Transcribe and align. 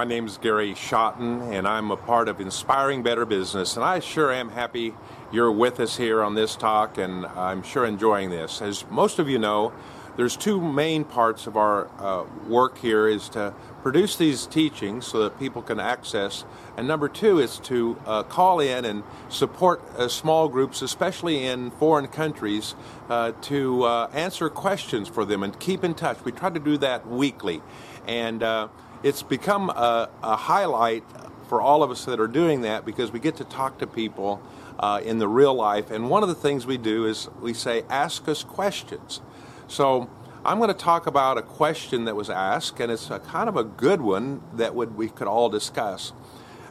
My 0.00 0.06
name 0.06 0.24
is 0.24 0.38
Gary 0.38 0.72
Schotten, 0.72 1.52
and 1.52 1.68
I'm 1.68 1.90
a 1.90 1.96
part 1.98 2.28
of 2.28 2.40
Inspiring 2.40 3.02
Better 3.02 3.26
Business. 3.26 3.76
And 3.76 3.84
I 3.84 4.00
sure 4.00 4.32
am 4.32 4.48
happy 4.48 4.94
you're 5.30 5.52
with 5.52 5.78
us 5.78 5.98
here 5.98 6.22
on 6.22 6.34
this 6.34 6.56
talk, 6.56 6.96
and 6.96 7.26
I'm 7.26 7.62
sure 7.62 7.84
enjoying 7.84 8.30
this. 8.30 8.62
As 8.62 8.86
most 8.88 9.18
of 9.18 9.28
you 9.28 9.38
know, 9.38 9.74
there's 10.16 10.38
two 10.38 10.58
main 10.58 11.04
parts 11.04 11.46
of 11.46 11.58
our 11.58 11.88
uh, 11.98 12.24
work 12.48 12.78
here 12.78 13.08
is 13.08 13.28
to 13.30 13.52
produce 13.82 14.16
these 14.16 14.46
teachings 14.46 15.06
so 15.06 15.22
that 15.24 15.38
people 15.38 15.62
can 15.62 15.78
access 15.78 16.44
and 16.76 16.86
number 16.86 17.08
two 17.08 17.38
is 17.38 17.58
to 17.60 17.96
uh, 18.04 18.22
call 18.24 18.60
in 18.60 18.84
and 18.84 19.02
support 19.28 19.80
uh, 19.96 20.08
small 20.08 20.48
groups 20.48 20.82
especially 20.82 21.46
in 21.46 21.70
foreign 21.70 22.06
countries 22.06 22.74
uh, 23.08 23.32
to 23.40 23.84
uh, 23.84 24.10
answer 24.12 24.50
questions 24.50 25.08
for 25.08 25.24
them 25.24 25.42
and 25.42 25.58
keep 25.58 25.84
in 25.84 25.94
touch 25.94 26.22
we 26.24 26.32
try 26.32 26.50
to 26.50 26.60
do 26.60 26.76
that 26.76 27.06
weekly 27.06 27.62
and 28.06 28.42
uh, 28.42 28.68
it's 29.02 29.22
become 29.22 29.70
a, 29.70 30.08
a, 30.22 30.36
highlight 30.36 31.04
for 31.48 31.60
all 31.60 31.82
of 31.82 31.90
us 31.90 32.04
that 32.04 32.20
are 32.20 32.28
doing 32.28 32.62
that 32.62 32.84
because 32.84 33.10
we 33.12 33.18
get 33.18 33.36
to 33.36 33.44
talk 33.44 33.78
to 33.78 33.86
people 33.86 34.42
uh, 34.78 35.00
in 35.04 35.18
the 35.18 35.28
real 35.28 35.54
life 35.54 35.90
and 35.90 36.08
one 36.10 36.22
of 36.22 36.28
the 36.28 36.34
things 36.34 36.66
we 36.66 36.78
do 36.78 37.06
is 37.06 37.28
we 37.40 37.52
say 37.52 37.82
ask 37.88 38.28
us 38.28 38.44
questions 38.44 39.20
so 39.66 40.10
I'm 40.42 40.56
going 40.56 40.68
to 40.68 40.74
talk 40.74 41.06
about 41.06 41.36
a 41.36 41.42
question 41.42 42.06
that 42.06 42.16
was 42.16 42.30
asked, 42.30 42.80
and 42.80 42.90
it's 42.90 43.10
a 43.10 43.18
kind 43.18 43.46
of 43.46 43.58
a 43.58 43.64
good 43.64 44.00
one 44.00 44.40
that 44.54 44.74
would 44.74 44.96
we 44.96 45.10
could 45.10 45.28
all 45.28 45.50
discuss. 45.50 46.14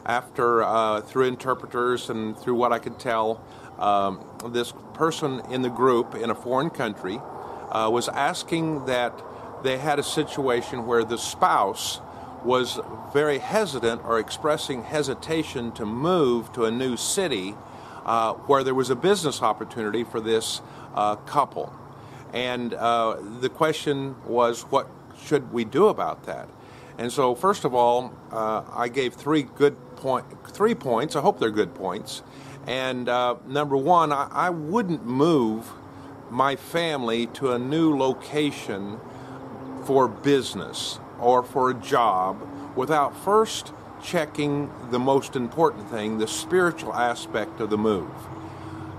After 0.04 0.64
uh, 0.64 1.02
through 1.02 1.26
interpreters 1.26 2.10
and 2.10 2.36
through 2.36 2.56
what 2.56 2.72
I 2.72 2.80
could 2.80 2.98
tell, 2.98 3.44
um, 3.78 4.24
this 4.48 4.74
person 4.92 5.40
in 5.50 5.62
the 5.62 5.68
group 5.68 6.16
in 6.16 6.30
a 6.30 6.34
foreign 6.34 6.70
country 6.70 7.20
uh, 7.70 7.88
was 7.92 8.08
asking 8.08 8.86
that 8.86 9.12
they 9.62 9.78
had 9.78 10.00
a 10.00 10.02
situation 10.02 10.84
where 10.84 11.04
the 11.04 11.16
spouse 11.16 12.00
was 12.44 12.80
very 13.12 13.38
hesitant 13.38 14.02
or 14.04 14.18
expressing 14.18 14.84
hesitation 14.84 15.72
to 15.72 15.84
move 15.84 16.52
to 16.52 16.64
a 16.64 16.70
new 16.70 16.96
city 16.96 17.54
uh, 18.04 18.34
where 18.34 18.64
there 18.64 18.74
was 18.74 18.90
a 18.90 18.96
business 18.96 19.42
opportunity 19.42 20.04
for 20.04 20.20
this 20.20 20.60
uh, 20.94 21.16
couple. 21.16 21.72
And 22.32 22.74
uh, 22.74 23.16
the 23.40 23.48
question 23.48 24.16
was, 24.24 24.62
what 24.62 24.88
should 25.22 25.52
we 25.52 25.64
do 25.64 25.88
about 25.88 26.24
that? 26.24 26.48
And 26.98 27.12
so, 27.12 27.34
first 27.34 27.64
of 27.64 27.74
all, 27.74 28.12
uh, 28.30 28.62
I 28.72 28.88
gave 28.88 29.14
three 29.14 29.42
good 29.42 29.76
point, 29.96 30.26
three 30.48 30.74
points. 30.74 31.16
I 31.16 31.20
hope 31.20 31.38
they're 31.38 31.50
good 31.50 31.74
points. 31.74 32.22
And 32.66 33.08
uh, 33.08 33.36
number 33.46 33.76
one, 33.76 34.12
I, 34.12 34.28
I 34.30 34.50
wouldn't 34.50 35.06
move 35.06 35.72
my 36.30 36.56
family 36.56 37.26
to 37.26 37.52
a 37.52 37.58
new 37.58 37.96
location 37.96 39.00
for 39.84 40.06
business 40.08 41.00
or 41.20 41.42
for 41.42 41.70
a 41.70 41.74
job 41.74 42.40
without 42.76 43.16
first 43.16 43.72
checking 44.02 44.70
the 44.90 44.98
most 44.98 45.36
important 45.36 45.88
thing, 45.90 46.18
the 46.18 46.28
spiritual 46.28 46.94
aspect 46.94 47.60
of 47.60 47.70
the 47.70 47.78
move. 47.78 48.10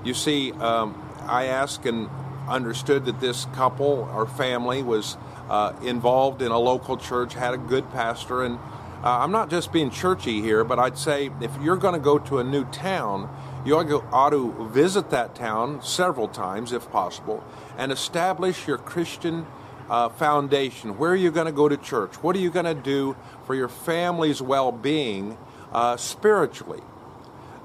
You 0.03 0.13
see, 0.13 0.51
um, 0.53 1.01
I 1.27 1.45
asked 1.45 1.85
and 1.85 2.09
understood 2.47 3.05
that 3.05 3.19
this 3.19 3.45
couple 3.53 4.09
or 4.13 4.25
family 4.25 4.83
was 4.83 5.17
uh, 5.49 5.73
involved 5.83 6.41
in 6.41 6.51
a 6.51 6.59
local 6.59 6.97
church, 6.97 7.33
had 7.33 7.53
a 7.53 7.57
good 7.57 7.89
pastor, 7.91 8.43
and 8.43 8.57
uh, 9.03 9.19
I'm 9.19 9.31
not 9.31 9.49
just 9.49 9.73
being 9.73 9.89
churchy 9.89 10.41
here, 10.41 10.63
but 10.63 10.77
I'd 10.77 10.97
say 10.97 11.31
if 11.41 11.51
you're 11.61 11.77
going 11.77 11.95
to 11.95 11.99
go 11.99 12.19
to 12.19 12.37
a 12.37 12.43
new 12.43 12.65
town, 12.65 13.29
you 13.65 13.75
ought 13.75 14.29
to 14.29 14.69
visit 14.71 15.09
that 15.09 15.35
town 15.35 15.81
several 15.81 16.27
times 16.27 16.71
if 16.71 16.89
possible 16.91 17.43
and 17.77 17.91
establish 17.91 18.67
your 18.67 18.77
Christian 18.77 19.45
uh, 19.91 20.07
foundation. 20.07 20.97
Where 20.97 21.11
are 21.11 21.15
you 21.17 21.31
going 21.31 21.47
to 21.47 21.51
go 21.51 21.67
to 21.67 21.75
church? 21.75 22.15
What 22.23 22.33
are 22.37 22.39
you 22.39 22.49
going 22.49 22.65
to 22.65 22.73
do 22.73 23.17
for 23.45 23.53
your 23.53 23.67
family's 23.67 24.41
well 24.41 24.71
being 24.71 25.37
uh, 25.73 25.97
spiritually? 25.97 26.81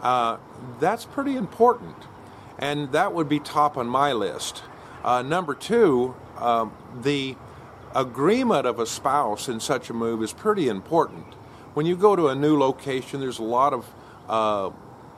Uh, 0.02 0.38
that's 0.80 1.04
pretty 1.04 1.36
important. 1.36 1.96
And 2.58 2.90
that 2.92 3.14
would 3.14 3.28
be 3.28 3.38
top 3.38 3.76
on 3.76 3.86
my 3.86 4.12
list. 4.12 4.64
Uh, 5.04 5.22
number 5.22 5.54
two, 5.54 6.16
um, 6.38 6.72
the 7.00 7.36
agreement 7.94 8.66
of 8.66 8.80
a 8.80 8.86
spouse 8.86 9.48
in 9.48 9.60
such 9.60 9.88
a 9.88 9.94
move 9.94 10.20
is 10.20 10.32
pretty 10.32 10.68
important. 10.68 11.32
When 11.74 11.86
you 11.86 11.96
go 11.96 12.16
to 12.16 12.26
a 12.26 12.34
new 12.34 12.58
location, 12.58 13.20
there's 13.20 13.38
a 13.38 13.44
lot 13.44 13.72
of 13.72 13.94
uh, 14.28 14.70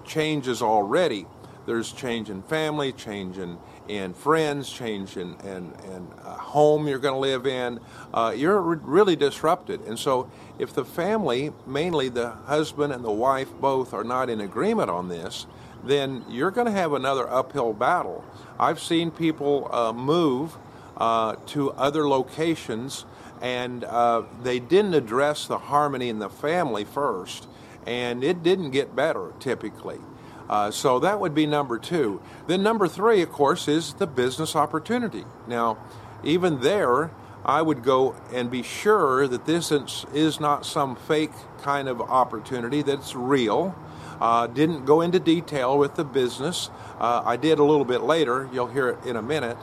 changes 0.04 0.60
already. 0.60 1.26
There's 1.64 1.90
change 1.90 2.28
in 2.28 2.42
family, 2.42 2.92
change 2.92 3.38
in, 3.38 3.56
in 3.88 4.14
friends, 4.14 4.70
change 4.70 5.16
in, 5.16 5.34
in, 5.40 5.72
in 5.92 6.06
home 6.22 6.86
you're 6.86 6.98
going 6.98 7.14
to 7.14 7.20
live 7.20 7.46
in. 7.46 7.80
Uh, 8.12 8.32
you're 8.36 8.60
re- 8.60 8.78
really 8.82 9.16
disrupted. 9.16 9.80
And 9.86 9.98
so, 9.98 10.30
if 10.58 10.72
the 10.74 10.84
family, 10.84 11.52
mainly 11.66 12.08
the 12.08 12.30
husband 12.30 12.92
and 12.92 13.04
the 13.04 13.12
wife, 13.12 13.48
both 13.60 13.94
are 13.94 14.04
not 14.04 14.28
in 14.28 14.40
agreement 14.40 14.90
on 14.90 15.08
this, 15.08 15.46
then 15.84 16.24
you're 16.28 16.50
going 16.50 16.66
to 16.66 16.72
have 16.72 16.92
another 16.92 17.28
uphill 17.28 17.72
battle. 17.72 18.24
I've 18.58 18.80
seen 18.80 19.10
people 19.10 19.68
uh, 19.72 19.92
move 19.92 20.56
uh, 20.96 21.36
to 21.46 21.70
other 21.72 22.08
locations 22.08 23.04
and 23.40 23.84
uh, 23.84 24.22
they 24.42 24.58
didn't 24.58 24.94
address 24.94 25.46
the 25.46 25.58
harmony 25.58 26.08
in 26.08 26.18
the 26.18 26.28
family 26.28 26.84
first, 26.84 27.46
and 27.86 28.24
it 28.24 28.42
didn't 28.42 28.70
get 28.70 28.94
better 28.94 29.32
typically. 29.40 29.98
Uh, 30.48 30.70
so 30.70 30.98
that 30.98 31.20
would 31.20 31.34
be 31.34 31.46
number 31.46 31.78
two. 31.78 32.20
Then, 32.46 32.62
number 32.62 32.88
three, 32.88 33.22
of 33.22 33.30
course, 33.30 33.68
is 33.68 33.94
the 33.94 34.06
business 34.06 34.56
opportunity. 34.56 35.24
Now, 35.46 35.78
even 36.24 36.60
there, 36.60 37.10
I 37.44 37.62
would 37.62 37.82
go 37.82 38.16
and 38.32 38.50
be 38.50 38.62
sure 38.62 39.28
that 39.28 39.46
this 39.46 39.70
is 39.70 40.40
not 40.40 40.64
some 40.64 40.96
fake 40.96 41.32
kind 41.62 41.88
of 41.88 42.00
opportunity, 42.00 42.82
that's 42.82 43.14
real 43.14 43.76
uh, 44.20 44.46
didn't 44.46 44.84
go 44.84 45.00
into 45.00 45.20
detail 45.20 45.78
with 45.78 45.94
the 45.94 46.04
business. 46.04 46.70
Uh, 46.98 47.22
I 47.24 47.36
did 47.36 47.58
a 47.58 47.64
little 47.64 47.84
bit 47.84 48.02
later. 48.02 48.48
You'll 48.52 48.68
hear 48.68 48.88
it 48.88 49.04
in 49.06 49.16
a 49.16 49.22
minute. 49.22 49.56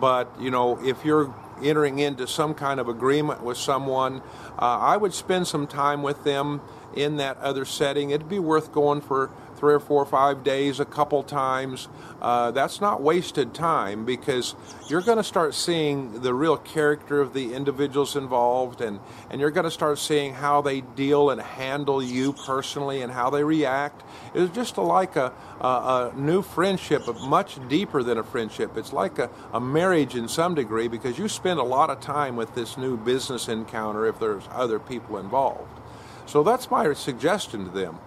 But 0.00 0.40
you 0.40 0.50
know, 0.50 0.82
if 0.84 1.04
you're 1.04 1.34
entering 1.62 1.98
into 1.98 2.26
some 2.26 2.54
kind 2.54 2.80
of 2.80 2.88
agreement 2.88 3.42
with 3.42 3.58
someone, 3.58 4.22
uh, 4.58 4.78
I 4.80 4.96
would 4.96 5.12
spend 5.12 5.46
some 5.46 5.66
time 5.66 6.02
with 6.02 6.24
them 6.24 6.60
in 6.94 7.16
that 7.18 7.38
other 7.38 7.64
setting. 7.64 8.10
It'd 8.10 8.28
be 8.28 8.38
worth 8.38 8.72
going 8.72 9.00
for 9.00 9.30
three 9.60 9.74
or 9.74 9.80
four 9.80 10.02
or 10.02 10.06
five 10.06 10.42
days 10.42 10.80
a 10.80 10.84
couple 10.86 11.22
times. 11.22 11.86
Uh, 12.20 12.50
that's 12.50 12.80
not 12.80 13.02
wasted 13.02 13.52
time 13.52 14.06
because 14.06 14.54
you're 14.88 15.02
going 15.02 15.18
to 15.18 15.24
start 15.24 15.54
seeing 15.54 16.22
the 16.22 16.32
real 16.32 16.56
character 16.56 17.20
of 17.20 17.34
the 17.34 17.52
individuals 17.52 18.16
involved 18.16 18.80
and, 18.80 18.98
and 19.28 19.38
you're 19.38 19.50
going 19.50 19.64
to 19.64 19.70
start 19.70 19.98
seeing 19.98 20.32
how 20.32 20.62
they 20.62 20.80
deal 20.80 21.28
and 21.28 21.40
handle 21.42 22.02
you 22.02 22.32
personally 22.32 23.02
and 23.02 23.12
how 23.12 23.28
they 23.28 23.44
react. 23.44 24.02
It's 24.34 24.54
just 24.54 24.78
like 24.78 25.16
a, 25.16 25.32
a, 25.60 25.66
a, 25.66 26.12
new 26.16 26.40
friendship, 26.40 27.02
much 27.20 27.58
deeper 27.68 28.02
than 28.02 28.16
a 28.16 28.24
friendship. 28.24 28.78
It's 28.78 28.94
like 28.94 29.18
a, 29.18 29.28
a 29.52 29.60
marriage 29.60 30.16
in 30.16 30.26
some 30.26 30.54
degree 30.54 30.88
because 30.88 31.18
you 31.18 31.28
spend 31.28 31.60
a 31.60 31.64
lot 31.64 31.90
of 31.90 32.00
time 32.00 32.34
with 32.34 32.54
this 32.54 32.78
new 32.78 32.96
business 32.96 33.48
encounter 33.48 34.06
if 34.06 34.18
there's 34.18 34.44
other 34.52 34.78
people 34.78 35.18
involved. 35.18 35.79
So 36.26 36.42
that's 36.42 36.70
my 36.70 36.92
suggestion 36.94 37.64
to 37.64 37.70
them. 37.70 37.98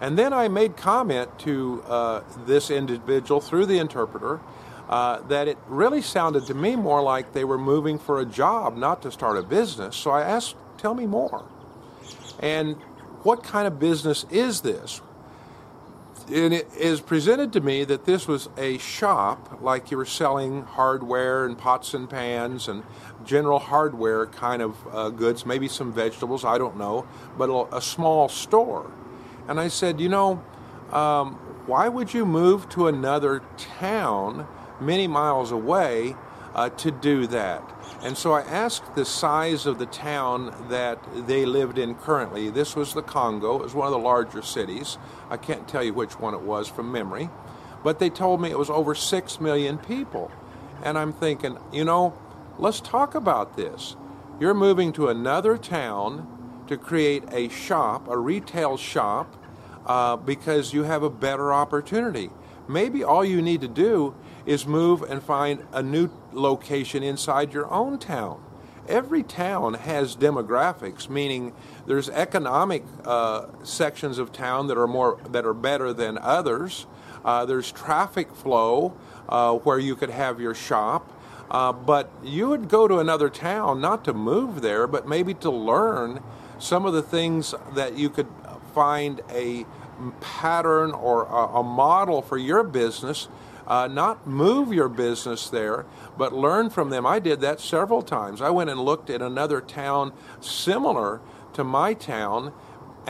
And 0.00 0.18
then 0.18 0.32
I 0.32 0.48
made 0.48 0.76
comment 0.76 1.38
to 1.40 1.82
uh, 1.86 2.22
this 2.46 2.70
individual 2.70 3.40
through 3.40 3.66
the 3.66 3.78
interpreter 3.78 4.40
uh, 4.88 5.20
that 5.28 5.46
it 5.46 5.58
really 5.68 6.02
sounded 6.02 6.46
to 6.46 6.54
me 6.54 6.74
more 6.74 7.02
like 7.02 7.32
they 7.32 7.44
were 7.44 7.58
moving 7.58 7.98
for 7.98 8.18
a 8.20 8.24
job, 8.24 8.76
not 8.76 9.02
to 9.02 9.12
start 9.12 9.36
a 9.36 9.42
business. 9.42 9.94
So 9.96 10.10
I 10.10 10.22
asked, 10.22 10.56
Tell 10.80 10.94
me 10.94 11.06
more. 11.06 11.44
And 12.38 12.76
what 13.22 13.42
kind 13.42 13.66
of 13.66 13.78
business 13.78 14.24
is 14.30 14.62
this? 14.62 15.02
And 16.32 16.54
it 16.54 16.68
is 16.76 17.00
presented 17.00 17.52
to 17.54 17.60
me 17.60 17.82
that 17.84 18.04
this 18.04 18.28
was 18.28 18.48
a 18.56 18.78
shop, 18.78 19.60
like 19.60 19.90
you 19.90 19.96
were 19.96 20.04
selling 20.04 20.62
hardware 20.62 21.44
and 21.44 21.58
pots 21.58 21.92
and 21.92 22.08
pans 22.08 22.68
and 22.68 22.84
general 23.24 23.58
hardware 23.58 24.26
kind 24.26 24.62
of 24.62 24.76
uh, 24.92 25.08
goods, 25.10 25.44
maybe 25.44 25.66
some 25.66 25.92
vegetables, 25.92 26.44
I 26.44 26.56
don't 26.56 26.76
know, 26.76 27.04
but 27.36 27.50
a 27.72 27.82
small 27.82 28.28
store. 28.28 28.92
And 29.48 29.58
I 29.58 29.66
said, 29.66 30.00
you 30.00 30.08
know, 30.08 30.40
um, 30.92 31.34
why 31.66 31.88
would 31.88 32.14
you 32.14 32.24
move 32.24 32.68
to 32.70 32.86
another 32.86 33.42
town 33.56 34.46
many 34.80 35.08
miles 35.08 35.50
away 35.50 36.14
uh, 36.54 36.70
to 36.70 36.90
do 36.90 37.26
that? 37.28 37.62
And 38.02 38.16
so 38.16 38.32
I 38.32 38.40
asked 38.42 38.94
the 38.94 39.04
size 39.04 39.66
of 39.66 39.78
the 39.78 39.86
town 39.86 40.54
that 40.70 40.98
they 41.26 41.44
lived 41.44 41.78
in 41.78 41.94
currently. 41.94 42.48
This 42.50 42.74
was 42.74 42.94
the 42.94 43.02
Congo, 43.02 43.56
it 43.56 43.62
was 43.62 43.74
one 43.74 43.86
of 43.86 43.92
the 43.92 43.98
larger 43.98 44.42
cities. 44.42 44.98
I 45.28 45.36
can't 45.36 45.68
tell 45.68 45.82
you 45.82 45.92
which 45.92 46.18
one 46.18 46.34
it 46.34 46.40
was 46.40 46.68
from 46.68 46.90
memory, 46.90 47.28
but 47.84 47.98
they 47.98 48.10
told 48.10 48.40
me 48.40 48.50
it 48.50 48.58
was 48.58 48.70
over 48.70 48.94
6 48.94 49.40
million 49.40 49.78
people. 49.78 50.30
And 50.82 50.96
I'm 50.96 51.12
thinking, 51.12 51.58
you 51.72 51.84
know, 51.84 52.14
let's 52.58 52.80
talk 52.80 53.14
about 53.14 53.56
this. 53.56 53.96
You're 54.40 54.54
moving 54.54 54.92
to 54.94 55.08
another 55.08 55.58
town 55.58 56.64
to 56.68 56.78
create 56.78 57.24
a 57.32 57.48
shop, 57.48 58.08
a 58.08 58.16
retail 58.16 58.78
shop, 58.78 59.36
uh, 59.86 60.16
because 60.16 60.72
you 60.72 60.84
have 60.84 61.02
a 61.02 61.10
better 61.10 61.52
opportunity. 61.52 62.30
Maybe 62.68 63.02
all 63.02 63.24
you 63.24 63.42
need 63.42 63.60
to 63.62 63.68
do 63.68 64.14
is 64.46 64.66
move 64.66 65.02
and 65.02 65.22
find 65.22 65.66
a 65.72 65.82
new 65.82 66.10
location 66.32 67.02
inside 67.02 67.52
your 67.52 67.70
own 67.70 67.98
town 67.98 68.42
every 68.90 69.22
town 69.22 69.74
has 69.74 70.16
demographics, 70.16 71.08
meaning 71.08 71.52
there's 71.86 72.10
economic 72.10 72.82
uh, 73.04 73.46
sections 73.62 74.18
of 74.18 74.32
town 74.32 74.66
that 74.66 74.76
are 74.76 74.88
more 74.88 75.18
that 75.30 75.46
are 75.46 75.54
better 75.54 75.92
than 75.92 76.18
others. 76.18 76.86
Uh, 77.24 77.44
there's 77.46 77.70
traffic 77.70 78.34
flow 78.34 78.94
uh, 79.28 79.54
where 79.54 79.78
you 79.78 79.94
could 79.94 80.10
have 80.10 80.40
your 80.40 80.54
shop. 80.54 81.10
Uh, 81.50 81.72
but 81.72 82.08
you 82.22 82.48
would 82.48 82.68
go 82.68 82.86
to 82.86 83.00
another 83.00 83.28
town 83.28 83.80
not 83.80 84.04
to 84.04 84.12
move 84.12 84.62
there, 84.62 84.86
but 84.86 85.08
maybe 85.08 85.34
to 85.34 85.50
learn 85.50 86.22
some 86.60 86.86
of 86.86 86.92
the 86.92 87.02
things 87.02 87.54
that 87.74 87.98
you 87.98 88.08
could 88.08 88.28
find 88.72 89.20
a 89.30 89.66
pattern 90.20 90.92
or 90.92 91.24
a, 91.24 91.58
a 91.58 91.62
model 91.62 92.22
for 92.22 92.38
your 92.38 92.62
business. 92.62 93.26
Uh, 93.66 93.86
not 93.86 94.26
move 94.26 94.72
your 94.72 94.88
business 94.88 95.48
there, 95.48 95.86
but 96.16 96.32
learn 96.32 96.70
from 96.70 96.90
them. 96.90 97.06
I 97.06 97.18
did 97.18 97.40
that 97.40 97.60
several 97.60 98.02
times. 98.02 98.40
I 98.40 98.50
went 98.50 98.70
and 98.70 98.80
looked 98.80 99.10
at 99.10 99.22
another 99.22 99.60
town 99.60 100.12
similar 100.40 101.20
to 101.52 101.64
my 101.64 101.94
town 101.94 102.52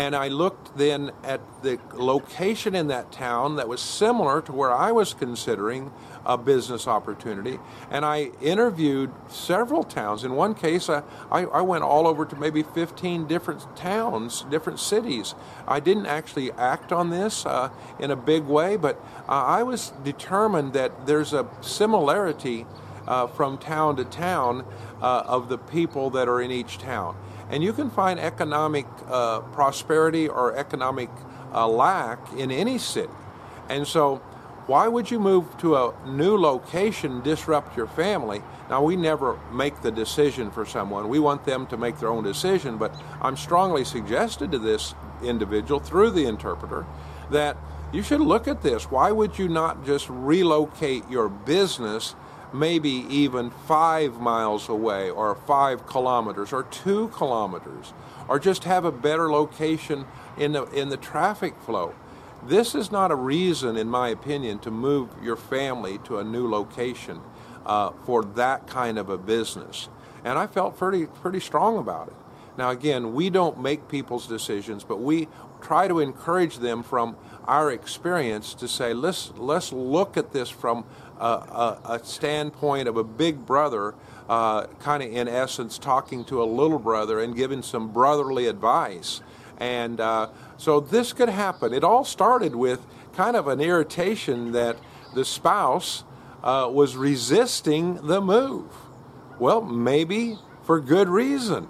and 0.00 0.16
I 0.16 0.28
looked 0.28 0.78
then 0.78 1.10
at 1.22 1.42
the 1.62 1.78
location 1.92 2.74
in 2.74 2.86
that 2.86 3.12
town 3.12 3.56
that 3.56 3.68
was 3.68 3.82
similar 3.82 4.40
to 4.40 4.50
where 4.50 4.72
I 4.72 4.92
was 4.92 5.12
considering 5.12 5.92
a 6.24 6.38
business 6.38 6.88
opportunity. 6.88 7.58
And 7.90 8.02
I 8.02 8.30
interviewed 8.40 9.12
several 9.28 9.84
towns. 9.84 10.24
In 10.24 10.36
one 10.36 10.54
case, 10.54 10.88
I, 10.88 11.02
I, 11.30 11.44
I, 11.44 11.60
went 11.60 11.84
all 11.84 12.06
over 12.06 12.24
to 12.24 12.34
maybe 12.34 12.62
15 12.62 13.26
different 13.26 13.76
towns, 13.76 14.46
different 14.50 14.80
cities. 14.80 15.34
I 15.68 15.80
didn't 15.80 16.06
actually 16.06 16.50
act 16.52 16.92
on 16.92 17.10
this 17.10 17.44
uh, 17.44 17.68
in 17.98 18.10
a 18.10 18.16
big 18.16 18.44
way, 18.44 18.78
but 18.78 18.96
uh, 19.28 19.32
I 19.32 19.64
was 19.64 19.92
determined 20.02 20.72
that 20.72 21.06
there's 21.06 21.34
a 21.34 21.46
similarity 21.60 22.64
uh, 23.06 23.26
from 23.26 23.58
town 23.58 23.96
to 23.96 24.04
town 24.04 24.64
uh, 25.02 25.24
of 25.26 25.50
the 25.50 25.58
people 25.58 26.08
that 26.10 26.26
are 26.26 26.40
in 26.40 26.50
each 26.50 26.78
town. 26.78 27.16
And 27.50 27.62
you 27.64 27.72
can 27.72 27.90
find 27.90 28.20
economic 28.20 28.86
uh, 29.08 29.40
prosperity 29.40 30.28
or 30.28 30.56
economic 30.56 31.10
uh, 31.52 31.66
lack 31.66 32.32
in 32.34 32.50
any 32.50 32.78
city. 32.78 33.12
And 33.68 33.86
so, 33.86 34.16
why 34.66 34.86
would 34.86 35.10
you 35.10 35.18
move 35.18 35.58
to 35.58 35.74
a 35.74 35.94
new 36.06 36.36
location, 36.36 37.22
disrupt 37.22 37.76
your 37.76 37.88
family? 37.88 38.40
Now, 38.68 38.84
we 38.84 38.94
never 38.94 39.36
make 39.52 39.82
the 39.82 39.90
decision 39.90 40.52
for 40.52 40.64
someone. 40.64 41.08
We 41.08 41.18
want 41.18 41.44
them 41.44 41.66
to 41.68 41.76
make 41.76 41.98
their 41.98 42.08
own 42.08 42.22
decision, 42.22 42.78
but 42.78 42.94
I'm 43.20 43.36
strongly 43.36 43.84
suggested 43.84 44.52
to 44.52 44.58
this 44.60 44.94
individual 45.24 45.80
through 45.80 46.10
the 46.10 46.26
interpreter 46.26 46.86
that 47.30 47.56
you 47.92 48.04
should 48.04 48.20
look 48.20 48.46
at 48.46 48.62
this. 48.62 48.88
Why 48.88 49.10
would 49.10 49.38
you 49.38 49.48
not 49.48 49.84
just 49.84 50.06
relocate 50.08 51.08
your 51.10 51.28
business 51.28 52.14
maybe 52.52 53.06
even 53.08 53.50
five 53.50 54.20
miles 54.20 54.68
away, 54.68 55.10
or 55.10 55.34
five 55.34 55.86
kilometers, 55.86 56.52
or 56.52 56.64
two 56.64 57.08
kilometers, 57.08 57.92
or 58.28 58.38
just 58.38 58.64
have 58.64 58.84
a 58.84 58.92
better 58.92 59.30
location 59.30 60.04
in 60.36 60.52
the, 60.52 60.64
in 60.66 60.88
the 60.88 60.96
traffic 60.96 61.54
flow. 61.60 61.94
This 62.42 62.74
is 62.74 62.90
not 62.90 63.10
a 63.10 63.14
reason, 63.14 63.76
in 63.76 63.88
my 63.88 64.08
opinion, 64.08 64.58
to 64.60 64.70
move 64.70 65.10
your 65.22 65.36
family 65.36 65.98
to 66.04 66.18
a 66.18 66.24
new 66.24 66.48
location 66.48 67.20
uh, 67.66 67.90
for 68.04 68.24
that 68.24 68.66
kind 68.66 68.98
of 68.98 69.10
a 69.10 69.18
business. 69.18 69.88
And 70.24 70.38
I 70.38 70.46
felt 70.46 70.78
pretty, 70.78 71.06
pretty 71.06 71.40
strong 71.40 71.78
about 71.78 72.08
it. 72.08 72.14
Now, 72.56 72.70
again, 72.70 73.14
we 73.14 73.30
don't 73.30 73.60
make 73.60 73.88
people's 73.88 74.26
decisions, 74.26 74.84
but 74.84 75.00
we 75.00 75.28
try 75.60 75.88
to 75.88 76.00
encourage 76.00 76.58
them 76.58 76.82
from 76.82 77.16
our 77.46 77.72
experience 77.72 78.54
to 78.54 78.68
say, 78.68 78.92
let's, 78.92 79.32
let's 79.36 79.72
look 79.72 80.16
at 80.16 80.32
this 80.32 80.48
from 80.48 80.84
a, 81.18 81.24
a, 81.24 81.80
a 81.84 82.04
standpoint 82.04 82.88
of 82.88 82.96
a 82.96 83.04
big 83.04 83.46
brother, 83.46 83.94
uh, 84.28 84.66
kind 84.80 85.02
of 85.02 85.12
in 85.12 85.28
essence 85.28 85.78
talking 85.78 86.24
to 86.24 86.42
a 86.42 86.44
little 86.44 86.78
brother 86.78 87.20
and 87.20 87.34
giving 87.36 87.62
some 87.62 87.92
brotherly 87.92 88.46
advice. 88.46 89.20
And 89.58 90.00
uh, 90.00 90.30
so 90.56 90.80
this 90.80 91.12
could 91.12 91.28
happen. 91.28 91.74
It 91.74 91.84
all 91.84 92.04
started 92.04 92.54
with 92.54 92.80
kind 93.14 93.36
of 93.36 93.48
an 93.48 93.60
irritation 93.60 94.52
that 94.52 94.76
the 95.14 95.24
spouse 95.24 96.04
uh, 96.42 96.70
was 96.72 96.96
resisting 96.96 98.06
the 98.06 98.20
move. 98.20 98.70
Well, 99.38 99.60
maybe 99.60 100.38
for 100.62 100.80
good 100.80 101.08
reason. 101.08 101.68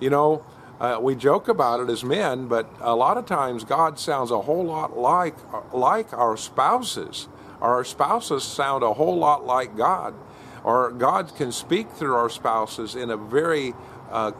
You 0.00 0.10
know, 0.10 0.44
uh, 0.80 0.98
we 1.00 1.14
joke 1.14 1.48
about 1.48 1.80
it 1.80 1.90
as 1.90 2.04
men, 2.04 2.46
but 2.46 2.68
a 2.80 2.94
lot 2.94 3.16
of 3.16 3.26
times 3.26 3.64
God 3.64 3.98
sounds 3.98 4.30
a 4.30 4.42
whole 4.42 4.64
lot 4.64 4.96
like 4.96 5.34
like 5.72 6.12
our 6.12 6.36
spouses. 6.36 7.28
Our 7.60 7.84
spouses 7.84 8.44
sound 8.44 8.84
a 8.84 8.94
whole 8.94 9.16
lot 9.16 9.44
like 9.44 9.76
God, 9.76 10.14
or 10.62 10.92
God 10.92 11.34
can 11.36 11.50
speak 11.50 11.90
through 11.90 12.14
our 12.14 12.30
spouses 12.30 12.94
in 12.94 13.10
a 13.10 13.16
very 13.16 13.74
uh, 14.10 14.32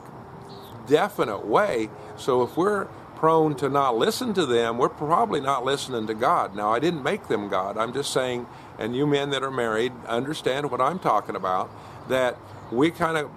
definite 0.86 1.44
way. 1.44 1.90
So 2.16 2.42
if 2.42 2.56
we're 2.56 2.86
prone 3.16 3.56
to 3.56 3.68
not 3.68 3.96
listen 3.96 4.32
to 4.34 4.46
them, 4.46 4.78
we're 4.78 4.88
probably 4.88 5.40
not 5.40 5.64
listening 5.64 6.06
to 6.06 6.14
God. 6.14 6.54
Now, 6.54 6.72
I 6.72 6.78
didn't 6.78 7.02
make 7.02 7.26
them 7.26 7.48
God. 7.48 7.76
I'm 7.76 7.92
just 7.92 8.12
saying, 8.12 8.46
and 8.78 8.94
you 8.94 9.08
men 9.08 9.30
that 9.30 9.42
are 9.42 9.50
married 9.50 9.92
understand 10.06 10.70
what 10.70 10.80
I'm 10.80 11.00
talking 11.00 11.34
about, 11.34 11.68
that 12.08 12.36
we 12.70 12.92
kind 12.92 13.18
of, 13.18 13.28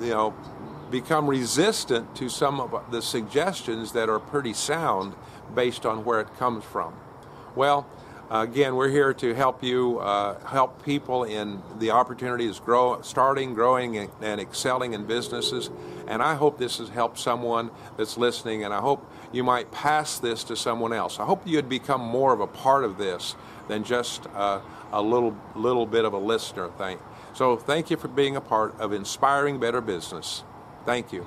you 0.00 0.10
know, 0.10 0.34
become 0.92 1.26
resistant 1.26 2.14
to 2.14 2.28
some 2.28 2.60
of 2.60 2.92
the 2.92 3.02
suggestions 3.02 3.92
that 3.92 4.08
are 4.08 4.20
pretty 4.20 4.52
sound 4.52 5.14
based 5.54 5.84
on 5.84 6.04
where 6.04 6.20
it 6.20 6.28
comes 6.38 6.62
from. 6.62 6.94
Well, 7.56 7.86
again, 8.30 8.76
we're 8.76 8.90
here 8.90 9.12
to 9.14 9.34
help 9.34 9.64
you, 9.64 9.98
uh, 9.98 10.38
help 10.46 10.84
people 10.84 11.24
in 11.24 11.62
the 11.78 11.90
opportunities 11.90 12.60
grow, 12.60 13.00
starting, 13.02 13.54
growing, 13.54 14.08
and, 14.20 14.40
excelling 14.40 14.92
in 14.92 15.06
businesses. 15.06 15.70
And 16.06 16.22
I 16.22 16.34
hope 16.34 16.58
this 16.58 16.78
has 16.78 16.90
helped 16.90 17.18
someone 17.18 17.70
that's 17.96 18.16
listening, 18.16 18.62
and 18.64 18.72
I 18.72 18.80
hope 18.80 19.10
you 19.32 19.42
might 19.42 19.72
pass 19.72 20.18
this 20.18 20.44
to 20.44 20.56
someone 20.56 20.92
else. 20.92 21.18
I 21.18 21.24
hope 21.24 21.42
you'd 21.46 21.68
become 21.68 22.00
more 22.00 22.32
of 22.32 22.40
a 22.40 22.46
part 22.46 22.84
of 22.84 22.98
this 22.98 23.34
than 23.68 23.82
just 23.82 24.26
uh, 24.34 24.60
a 24.92 25.00
little 25.00 25.34
little 25.54 25.86
bit 25.86 26.04
of 26.04 26.12
a 26.12 26.18
listener. 26.18 26.68
Thank. 26.76 27.00
So 27.34 27.56
thank 27.56 27.90
you 27.90 27.96
for 27.96 28.08
being 28.08 28.36
a 28.36 28.40
part 28.40 28.78
of 28.78 28.92
inspiring 28.92 29.58
better 29.58 29.80
business. 29.80 30.42
Thank 30.84 31.12
you. 31.12 31.26